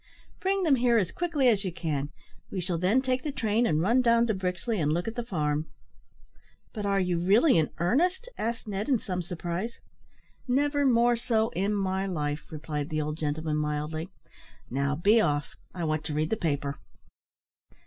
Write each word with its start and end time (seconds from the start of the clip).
Bring 0.39 0.63
them 0.63 0.77
here 0.77 0.97
as 0.97 1.11
quickly 1.11 1.47
as 1.47 1.63
you 1.63 1.71
can. 1.71 2.09
We 2.51 2.59
shall 2.59 2.79
then 2.79 3.03
take 3.03 3.21
the 3.21 3.31
train, 3.31 3.67
and 3.67 3.81
run 3.83 4.01
down 4.01 4.25
to 4.25 4.33
Brixley, 4.33 4.79
and 4.81 4.91
look 4.91 5.07
at 5.07 5.13
the 5.13 5.21
farm." 5.23 5.67
"But 6.73 6.87
are 6.87 6.99
you 6.99 7.19
really 7.19 7.55
in 7.59 7.69
earnest!" 7.77 8.27
asked 8.35 8.67
Ned, 8.67 8.89
in 8.89 8.97
some 8.97 9.21
surprise. 9.21 9.79
"Never 10.47 10.87
more 10.87 11.15
so 11.15 11.49
in 11.49 11.75
my 11.75 12.07
life," 12.07 12.47
replied 12.49 12.89
the 12.89 12.99
old 12.99 13.17
gentleman, 13.17 13.57
mildly. 13.57 14.09
"Now 14.71 14.95
be 14.95 15.21
off; 15.21 15.55
I 15.71 15.83
want 15.83 16.03
to 16.05 16.15
read 16.15 16.31
the 16.31 16.35
paper." 16.35 16.79